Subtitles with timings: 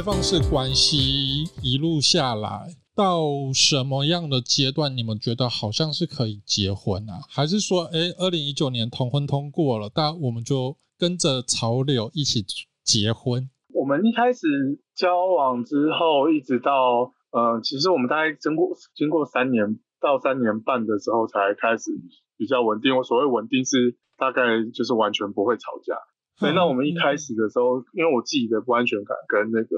[0.00, 7.20] 开放式关系一路下来，到什么样的阶段，你们觉得好像是可以结婚啊？
[7.28, 12.42] 还是说，哎，二零一九年同婚通过了，但我们就跟着潮流一起
[12.82, 13.50] 结婚？
[13.74, 14.48] 我们一开始
[14.96, 21.90] 交往之后，一直到呃，其实我们大概经过经过三年到三年半的时候，才开始
[22.38, 22.96] 比较稳定。
[22.96, 25.92] 我所谓稳定是大概就是完全不会吵架。
[26.40, 29.76] 所以那我们一开始的时候，因为我自己的不安全感跟那个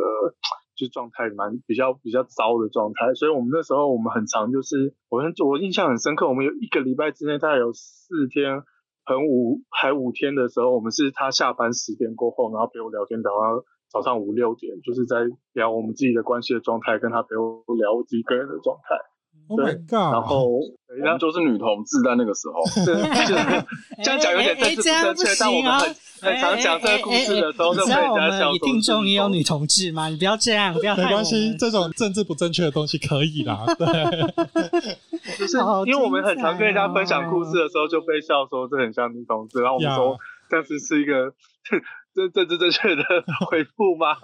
[0.77, 8.63] 就状态蛮比较比较糟的状态，所以我们那时候我们很长就是，我我印象很深刻，我们有一个礼拜之内大概有四天，
[9.05, 19.12] 很五还五天的时候，我们是他下班十点过后，然后陪我聊天聊到早上五六点，就是在聊我们自己的关系的状态，跟他陪我聊我自己个人的状态。
[19.49, 20.13] Oh my God！
[20.13, 20.61] 然后
[20.97, 28.59] 人家都是女同志在那个时候， 这样讲有点政治不正确，但我们很很常讲这个故事的时候，就被人家笑说。
[28.59, 30.09] 听众也有女同志吗？
[30.09, 30.97] 你不要这样，不要。
[30.97, 33.65] 没关系，这种政治不正确的东西可以啦。
[33.79, 33.87] 对，
[35.39, 40.17] 就是因为我们很常跟人家分享故事的时候，就被笑说这很像女同志，然后我们说
[40.49, 41.33] 但是是一个。
[42.15, 43.03] 这这这正确的
[43.49, 44.15] 回复吗？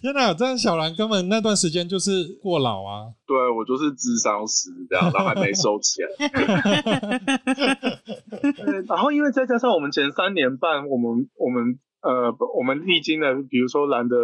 [0.00, 3.12] 天哪，这样小兰根本那段时间就是过劳啊！
[3.26, 6.06] 对，我就是智商师这样，然后还没收钱。
[8.86, 14.16] 然后因为再加上我们前三年半，我们我们呃我们历经了，比如说兰的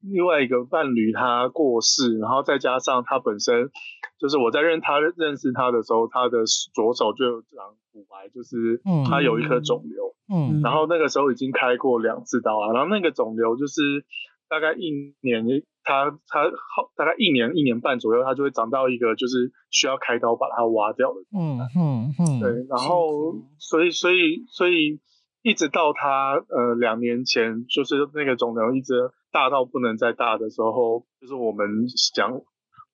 [0.00, 3.70] 另外一个伴侣他过世，然后再加上他本身
[4.18, 9.99] 就是我在认他认识他的时候，他的左手就有长骨癌，就是他有一颗肿瘤。
[10.30, 14.04] 嗯嗯，然后那个时候已经开过两次刀啊，然后那个肿瘤就是
[14.48, 15.44] 大概一年，
[15.82, 21.20] 它它好大概一年一年半左右，它就会长到一个就是需要开刀把它挖掉的。
[21.36, 25.00] 嗯嗯嗯，对，然后所以所以所以
[25.42, 31.66] 一直到它呃两年前，就是那个肿瘤一直大到不能再大的时候，就是我们
[32.14, 32.40] 讲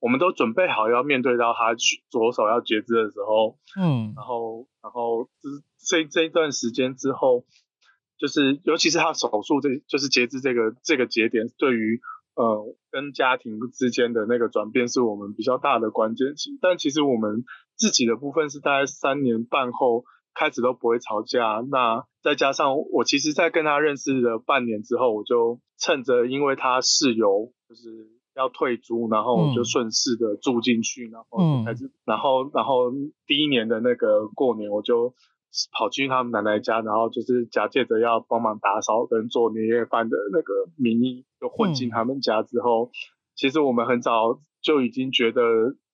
[0.01, 5.63] 我们都准备好要面对到他去左手要截肢的时候，嗯，然后然后就是。
[5.89, 7.45] 这这一段时间之后，
[8.19, 12.01] 就是尤其是他手术这，就是截肢这个这个节点，对于
[12.35, 16.59] 呃跟家庭之间的那个转变，是我们比较大的关键期。
[16.61, 17.45] 但其实我们
[17.77, 21.63] 自己的部分是大概三年半后开始都不会吵架。
[21.71, 32.93] 那再加上我其实，在跟他认识了半年之后，我就趁着因为他室友就是要退租，然后我就顺势的住进去，然后就开始，然后然后
[33.27, 35.15] 第一年的那个过年，我就。
[35.73, 42.93] 跑去他们奶奶家，然后就是假借着要帮忙打扫跟做年夜饭的那个名义，就混进他们家之后，嗯、
[43.35, 45.41] 其实我们很早就已经觉得，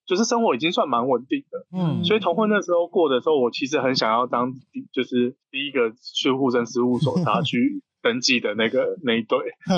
[0.04, 1.64] 就是生活已经算蛮稳定的。
[1.78, 4.52] 嗯，所以同婚那时候过的时候，我其实很想要当
[4.92, 9.38] 就是第一个去户政事务所他去登记的那个那一对。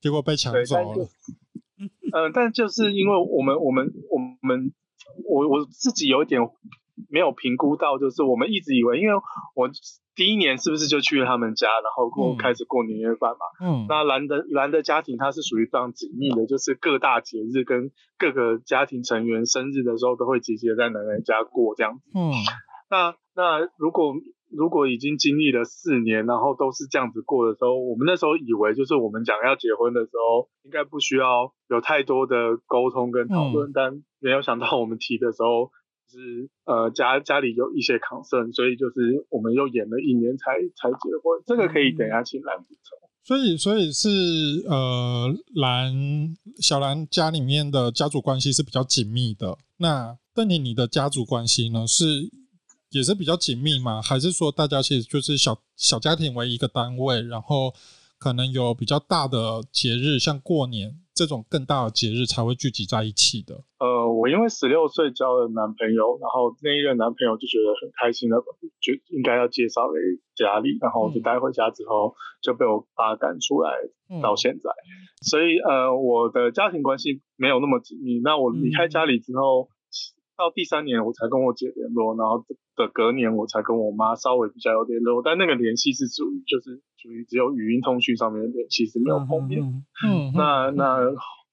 [0.00, 1.08] 结果被抢走了。
[1.78, 4.72] 嗯、呃，但就是因为我们我们我们
[5.24, 6.40] 我我自己有一点。
[7.10, 9.14] 没有评估到，就是我们一直以为，因为
[9.54, 9.70] 我
[10.16, 13.38] 第一年是不是就去了他们家，然后过开始过年夜饭嘛。
[13.64, 13.86] 嗯。
[13.88, 22.10] 那兰的兰的家庭，它是属于非常紧密的，就是各大节日跟各个家庭成员生日的时候，都会集结在奶奶家过这样子。
[22.14, 22.32] 嗯。
[22.90, 24.14] 那那如果
[24.50, 35.70] 如果已经经历了四年，然后都是这样子过的时候，我们那时候以为，就是我们讲要结婚的时候，应该不需要有太多的沟通跟讨论，嗯、但没有想到我们提的时候。
[36.10, 41.42] 是呃家家里有一些 concern，所以就是我们又演了一年才才结婚。
[41.44, 42.98] 这个可以等一下请兰补充。
[43.22, 44.08] 所以所以是
[44.66, 49.58] 呃兰小兰家里面的家族关系是比较紧密的。
[49.76, 52.30] 那邓婷你的家族关系呢是
[52.90, 54.00] 也是比较紧密吗？
[54.02, 57.72] 还是说大家其实就是小小家庭为一个单位，然后
[58.18, 61.00] 可能有比较大的节日，像过年。
[61.18, 63.64] 这种更大的节日才会聚集在一起的。
[63.80, 68.36] 呃，我因为十六岁交了男朋友，然后那一任男朋友就觉得很开心的，
[68.78, 69.98] 就应该要介绍给
[70.36, 73.72] 家里，然后就带回家之后就被我爸赶出来，
[74.22, 74.70] 到现在。
[74.70, 78.20] 嗯、所以呃，我的家庭关系没有那么紧密。
[78.22, 79.62] 那我离开家里之后。
[79.62, 79.77] 嗯
[80.38, 82.46] 到第三年我才跟我姐联络，然后
[82.76, 89.60] 的隔年我才跟我妈稍微比较有联络，但那个联系是属于就是属于只有语音通讯上面的联系，是没有碰面。
[90.06, 91.00] 嗯，那那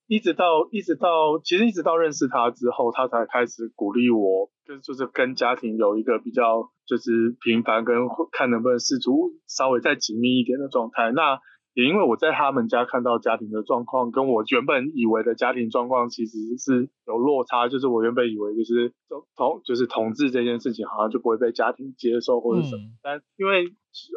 [0.06, 11.10] 一直到一直到其实一直到认识他之后，他才开始鼓励我，就就是跟家庭有一个比较就是频繁跟看能不能试图稍微再紧密一点的状态。
[11.10, 11.40] 那
[11.76, 17.68] 也因为我在他们家看到家庭的状况，跟我原本以为的家庭状况其实是有落差。
[17.68, 18.94] 就是我原本以为就是
[19.36, 23.66] 同就是同志这件事情好像就不会被家庭接受或者什么，嗯、但因为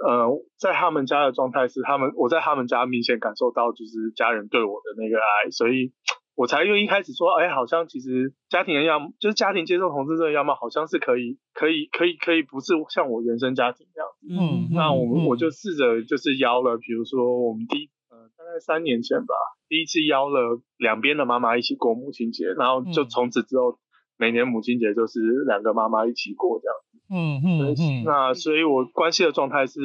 [0.07, 5.91] 呃在他们家的状态是他们我在他们家明显感受到就是家人对我的那个爱，所以。
[6.39, 14.27] 我才又一开始说，哎，好像其实家庭的样，就是家庭接受同志这个样貌，好像是可以，可以，可以，可以，不是像我原生家庭这样子。
[14.31, 19.35] 嗯，那我们、嗯、我就试着就是邀了，比如说我们第呃大概三年前吧，
[19.67, 23.77] 第一次邀了两边的妈妈一起过母亲节，然后就从此之后、嗯、
[24.17, 26.99] 每年母亲节就是两个妈妈一起过这样子。
[27.11, 28.03] 嗯嗯嗯。
[28.05, 29.81] 那所以我关系的状态是，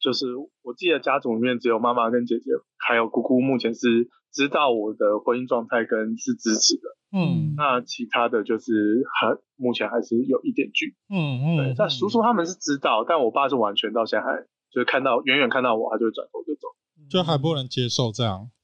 [0.00, 0.26] 就是
[0.64, 2.50] 我自己的家族里面只有妈妈跟姐姐，
[2.84, 4.10] 还有姑姑，目前是。
[4.34, 6.82] 知道我的婚姻状态跟是支持的，
[7.16, 14.42] 嗯，那其他的就是很目前还是有一点距离，嗯嗯，对，但叔叔他们是知道，但我爸是完全到现在还
[14.72, 16.66] 就是看到远远看到我，他就会转头就走，
[17.08, 18.50] 就还不能接受这样，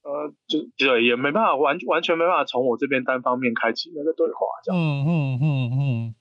[0.51, 6.15] 就对，也没办法完完全没办法从我这边单方面开启那个对话，这样，嗯嗯嗯嗯。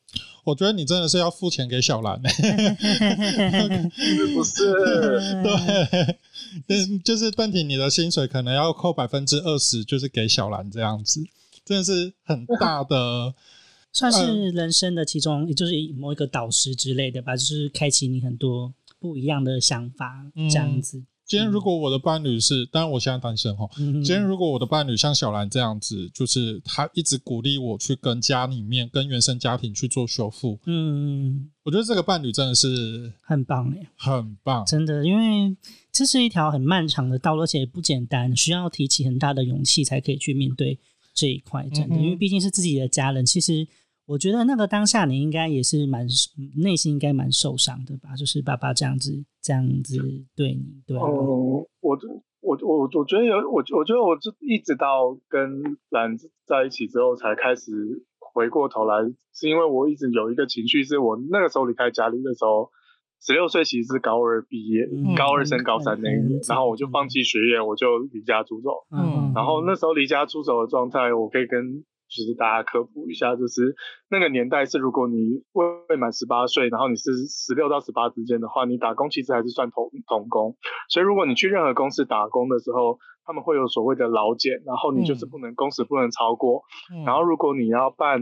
[0.44, 4.73] 我觉得你真的是要付钱给小兰，是 不是？
[6.67, 11.23] 对，就是问题，你的薪水可能要扣百分之二十，就是给小兰这样子，
[11.65, 13.35] 真的是很大的，
[13.93, 21.02] 算是人生的其中，也就是某一个导师之类的吧，就是开启你很多不一样的想法，这样子。
[21.25, 23.64] 今天如果我的伴侣是，当然我现在单身哈。
[23.76, 30.58] 今天如果我的伴侣像小兰这样子，就是他一直鼓励我去跟家里面、跟原生家庭去做修复。
[30.67, 35.56] 嗯，我觉得这个伴侣真的是很棒哎，很棒，真的，因为
[35.93, 40.76] 这是一条很漫长的道路，而且也不简单，需要提起很大的勇气才可以去面对
[41.14, 41.69] 这一块。
[41.73, 43.67] 真的，因为毕竟是自己的家人，其实。
[44.11, 46.05] 我觉得那个当下你应该也是蛮
[46.65, 48.17] 内心应该蛮受伤的吧？
[48.17, 49.99] 就是爸爸这样子这样子
[50.35, 50.99] 对你，对。
[50.99, 51.97] 哦、嗯，我我
[52.41, 57.71] 我我我觉得有我我觉得我就一直到跟兰在一起之后才开始
[58.19, 58.97] 回过头来，
[59.33, 62.69] 是因为我一直有一个情绪，是我那个时候离开家里的时候，
[63.23, 68.71] 十六岁其实是高二毕业，嗯、高二升高三那一年，嗯、然后我就放弃学业，我就离家出走。
[68.91, 71.85] 嗯，然后那时候离家出走的状态，我可以跟。
[72.11, 73.75] 就是大家科普一下，就是
[74.11, 80.57] 那个年代是，如果你未满十八岁，然后你是十六到十八之间的话，你打工其实还是算童童工。
[80.89, 86.65] 所以如果你去任何公司打工的时候，他们会有所谓的劳检，然后你就是不能、嗯、工时不能超过。
[86.93, 88.19] 嗯、然后如果你要办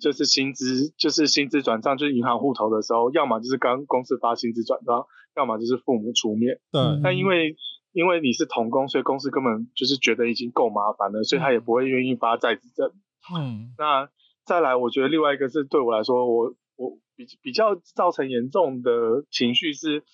[0.00, 6.60] 就是薪资就是薪资转账就是银行户头的时候，要么就是刚公司发薪资转账，要么就是父母出面。
[6.70, 6.80] 对。
[7.02, 7.56] 但因为
[7.92, 12.92] 因为你是童工，所以公司根本就是觉得已经够麻烦了，所以他也不会愿意发在职证。
[13.32, 14.08] 嗯，那
[14.44, 20.04] 再来，我觉得另外一个是对我来说，我我比比较造成严重的情绪是，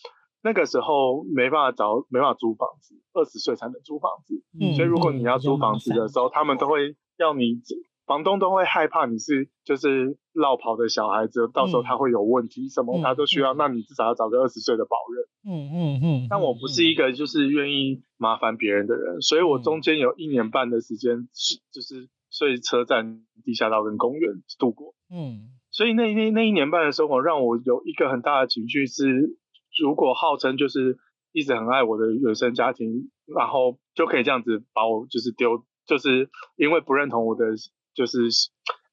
[0.42, 7.60] 那个时候没办法找，没办法租房子，二十岁才能租房子，嗯，所以如果你要租房子的时候，他们都会要你，
[8.06, 22.08] 房东都会害怕你是就是落跑的小孩子，到时候他会有问题什么，他都需要，那你至少要找个二十岁的保人，嗯嗯嗯，但我不是一个就是愿意麻烦别人的人，所以我中间有一年半的时间是就是。
[22.30, 24.94] 睡车站、地下道跟公园度过。
[25.10, 29.36] 嗯，所以那那那一年半的生活让我有一个很大的情绪是，
[29.82, 30.98] 如果号称就是
[31.32, 37.44] 一直很爱我的原生家庭，然后就可以这样子把我就是丢，就是因为不认同我的
[37.94, 38.18] 就是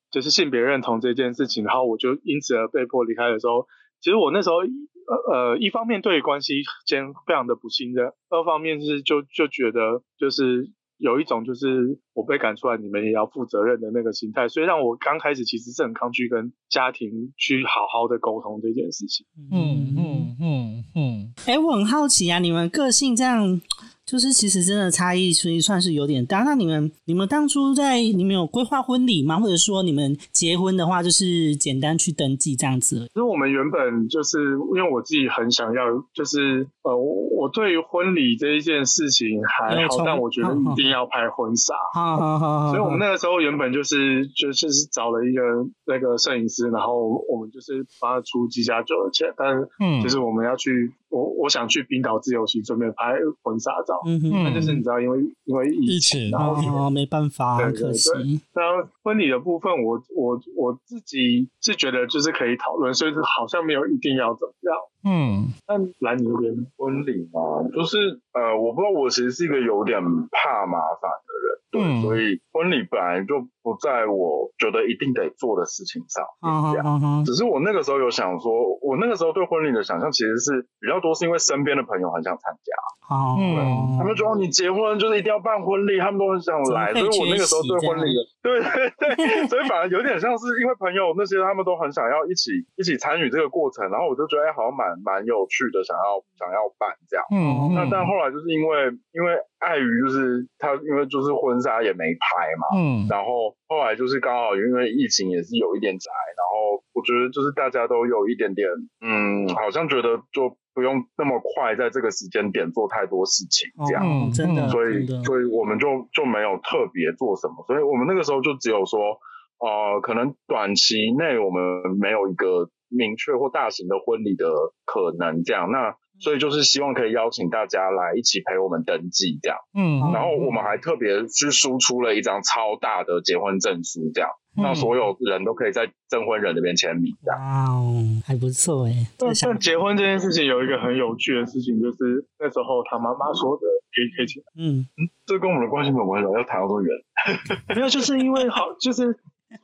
[0.10, 3.68] 就是性别认同这件事情，然后我就因此而被迫离开的时候，
[4.02, 10.72] 其实我那时候呃呃一方面对于关系间非常的不信任，二方面是就就觉得就是。
[10.98, 19.26] 有一种就是我被赶出来，你们也要负责任的那个心态，所以让我刚开始其实是很抗拒跟家庭去好好的沟通这件事情。
[19.52, 21.34] 嗯嗯嗯嗯。
[21.46, 23.62] 哎、欸，我很好奇啊，你们个性这样。
[24.08, 26.44] 就是其实真的差异，所以算是有点大。
[26.44, 29.38] 那你们你们当初在你们有规划婚礼吗？
[29.38, 33.06] 或者说你们结婚的话，就是简单去登记这样子？
[33.14, 35.84] 其实我们原本就是因为我自己很想要，
[36.14, 41.74] 就是呃，我对于婚礼这一件事情还好，但我觉得一定要拍婚纱。
[41.94, 42.70] 好好好。
[42.72, 45.42] 所以我们那个时候原本就是就是找了一个
[45.86, 50.94] 那个摄影师，然后我们就是帮他出机加酒的钱，但是嗯，就是我们要去。
[51.10, 53.97] 我我想去冰岛自由行，顺便拍婚纱照。
[54.06, 56.54] 嗯哼，那就是你知道，因为因为疫情，然后
[56.86, 58.10] 哦，没办法，很可惜。
[58.54, 58.62] 那
[59.04, 64.76] 婚礼的部分，我我我自己是觉得就是可以讨论，所以好像没有一定要怎么样。
[65.04, 71.32] 嗯，但来你那边婚礼嘛，就是呃，我不知道，我其实是一个有点怕麻烦的。
[71.44, 76.88] 人，对，嗯、所以婚礼本来就不在我觉得一定得做的事情上面，这样。
[76.88, 78.48] 嗯嗯、只是我那个时候有想说，
[78.80, 82.72] 我那个时候对婚礼的想象其实是比较多，是因为身边的朋友很想参加。
[83.12, 97.24] 哦，嗯，他们说你结婚就是一定要办婚礼，他们都很想来，所以我那个时候对婚礼的，对对 对，所以反而有点像是因为朋友那些他们都很想要一起一起参与这个过程，然后我就觉得哎，好像蛮蛮有趣的，想要想要办这样。
[97.32, 108.70] 嗯，那但后来就是因为因为碍于就是他因为就是婚纱也没拍嘛，嗯，然后后来就是刚好因为疫情也是有一点宅，然后我觉得就是大家都有一点点
[109.02, 110.58] 嗯，好像觉得就。
[110.78, 119.18] 不用那么快在这个时间点做太多事情，这样，哦、真的，所以所以我们就就没有特别做什么，所以我们那个时候就只有说，
[119.58, 124.46] 呃，可能短期内我们没有一个明确或大型的婚礼的
[124.86, 134.30] 可能，这样，那所以就是希望可以邀请大家来一起陪我们登记，这样，嗯，然后我们还特别去输出了一张超大的结婚证书，这样。
[134.58, 137.40] 让所有人都可以在证婚人那边签名，这样。
[137.40, 137.94] 哇哦，
[138.26, 139.06] 还不错哎。
[139.16, 143.62] 但但结婚这件事情有一个很有趣的事情，就是那时候他妈妈说的，
[143.94, 144.42] 可以可以请。
[144.58, 146.90] 嗯嗯，这跟我们的关系没有关系，要谈到多远。
[147.76, 149.16] 没有，就是因为好，就是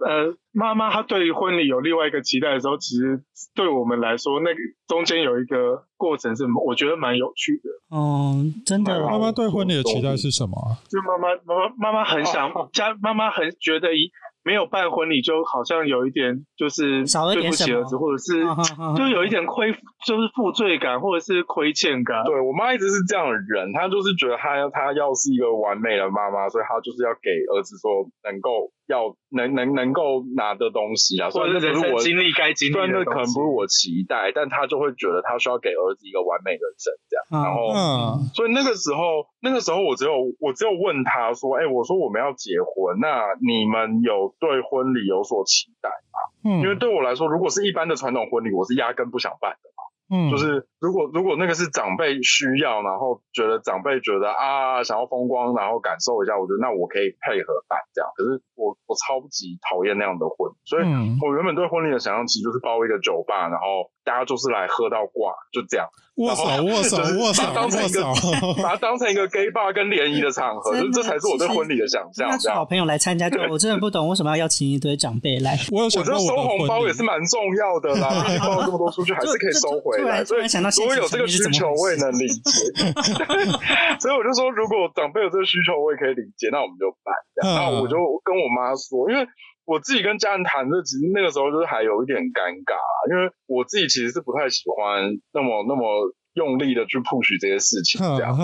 [0.05, 3.23] 呃，妈妈她对于婚礼有另外一个期待的时候，其实
[3.55, 7.95] 对我们来说，那个中间有一个过程是我觉得蛮有趣的。
[7.95, 9.01] 哦，真的。
[9.05, 10.55] 妈妈对婚礼的期待是什么？
[10.89, 14.11] 就妈妈妈妈妈妈很想家，妈妈很觉得一。
[14.45, 18.43] 没有办婚礼，就好像有一点就是对不起儿子，或者是
[18.97, 19.71] 就有一点亏，
[20.05, 22.25] 就是负罪感，或者是亏欠感。
[22.25, 32.91] 对，我妈一直是这样的人，她就是觉得她她要是一个完美的妈妈，所以她就是要给儿子说能够要能能能够拿的东西啊，或者是人生经历该经历的东西。
[32.91, 37.43] 虽然那可能不是我期待，但他就会觉得他需要给儿子一个完美的人生这样。
[37.43, 37.71] 然后，
[38.33, 44.33] 所以那个时候那个时候我只有我只有问他说，哎，我说我们要结婚，那你们有？
[44.39, 46.17] 对婚礼有所期待吗？
[46.43, 49.83] 嗯，因为对我来说，如果是一般的传统婚礼，我是压根不想办的嘛。
[50.13, 58.11] 嗯，就是如果如果那个是长辈需要，然后觉得长辈觉得啊想要风光，然后感受一下，我觉得那我可以配合办这样。
[58.13, 60.83] 可是我我超级讨厌那样的婚，所以
[61.17, 65.87] 我原本对婚礼的想象其实就是包一个酒吧，然后大家就是来喝到挂，就这样。
[66.15, 68.03] 握手，握手， 握手，把它当成一个，
[68.61, 72.29] 把它当成一个 gay bar 跟联谊的场合，就这才是我对婚礼的想象。
[72.37, 75.57] 这样，好朋友来参加，就我真的不懂为什么要邀请一堆长辈来。
[75.71, 78.09] 我有想过，我觉得收红包也是蛮重要的啦，
[78.45, 80.23] 包了这么多出去，还是可以收回来。
[80.23, 82.51] 所以，如果有这个需求，我也能理解。
[83.99, 87.15] 所以我就说，如果长辈有这个需求，我也可以理解，那我们就办。
[87.57, 89.25] 然后我就跟我妈说，因为。
[89.65, 92.75] 我自己跟家人谈这，其实那个时候就是还有一点尴尬，
[93.09, 98.35] 因为我自己其实是不太喜欢那么那么用力的去 push 这些事情这样。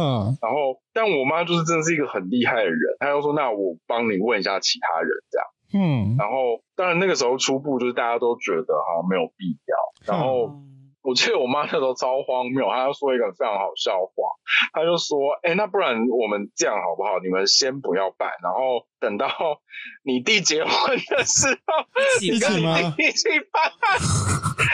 [0.42, 10.62] 然后，但我妈就是真的是一个很厉害的人，她就说：“那我帮你问一下其他人这样。”嗯，然后当然那个时候初步就是大家都觉得好像没有必要，然后。
[11.10, 14.30] 我记得我妈那时候超荒谬，她要说一个非常好笑话，
[14.74, 17.18] 她就说：“哎、欸，那不然我们这样好不好？
[17.24, 19.28] 你们先不要办，然后等到
[20.06, 20.72] 你弟结婚
[21.10, 21.86] 的时候，
[22.22, 22.62] 你跟你
[22.96, 23.08] 弟？
[23.08, 23.74] 一起办。”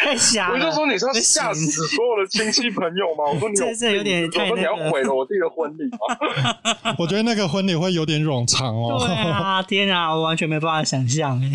[0.04, 0.56] 太瞎了！
[0.56, 3.24] 我就说你是要吓死所有的亲戚朋友吗？
[3.34, 6.94] 我说你有， 这有点太、那个、我说你要毁了我弟的婚礼吗？
[7.00, 8.98] 我觉得那个婚礼会有点冗长哦。
[9.00, 11.50] 对啊，天啊，我完全没办法想象哎。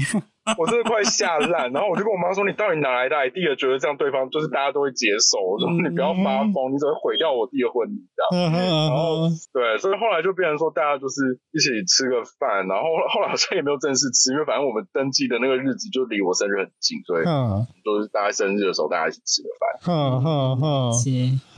[0.56, 3.54] 我真的快吓烂，然后我就跟我妈说：“你到底哪来的 idea？
[3.54, 5.36] 觉得这样对方就是大家都会接受？
[5.36, 17.24] 我说你不要发疯，你只会毁掉我弟的婚礼这样。”然后对，所以后来就变成说大家就是一起吃个饭，然后后来好像也没有正式吃，因为反正我们登记的那个日子就离我生日很近，所以
[17.84, 19.68] 都是大家生日的时候大家一起吃个饭。
[19.84, 20.90] 哼哼哼，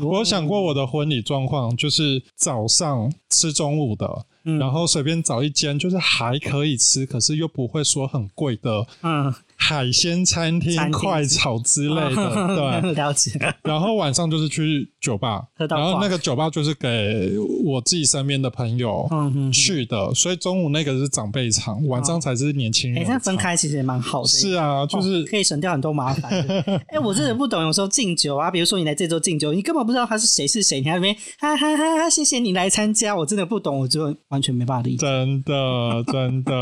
[0.04, 4.26] 我有想过我的婚礼状况，就是早上吃中午的。
[4.44, 8.86] 嗯、然后随便找一间，就是还可以吃，可是又不会说很贵的。
[9.02, 9.32] 嗯。
[9.64, 13.30] 海鲜餐厅、快炒之类的， 对，了解。
[13.62, 17.30] 然后晚上就是去酒吧，然后那个酒吧就是给
[17.64, 19.08] 我自己身边的朋友
[19.52, 23.04] 去的，所以中午那个是长辈场，晚上才是年轻人。
[23.04, 24.28] 哎，这分开其实也蛮好的。
[24.28, 26.32] 是啊，就是可以省掉很多麻烦。
[26.90, 35.06] 哎，我真的不懂，有时候敬酒啊，比如说你来这桌敬酒，你根本不知道他是谁是谁，你还在那边哈哈哈哈，谢谢你来参加，我真的不懂，我就完全没办法理解。
[35.06, 36.52] 真的，真的，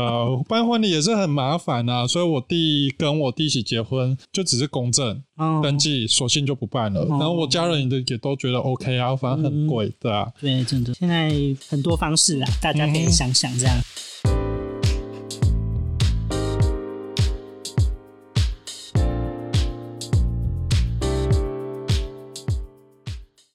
[0.47, 2.90] 办婚礼也是很麻烦啊，所以我第。
[2.91, 5.63] 跟我弟一起结婚，就只是公证、oh.
[5.63, 7.01] 登记，索性就不办了。
[7.01, 7.11] Oh.
[7.11, 10.31] 然后我家人也也都觉得 OK 啊，反正很贵，对啊。
[10.39, 11.31] 对，真的，现在
[11.67, 13.77] 很多方式啊，大家可以想想这样。
[14.25, 14.30] 嗯